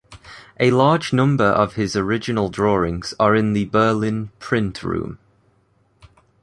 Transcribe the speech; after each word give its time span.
A 0.59 0.71
large 0.71 1.13
number 1.13 1.43
of 1.45 1.75
his 1.75 1.95
original 1.95 2.49
drawings 2.49 3.13
are 3.19 3.35
in 3.35 3.53
the 3.53 3.65
Berlin 3.65 4.31
print 4.39 4.81
room. 4.81 5.19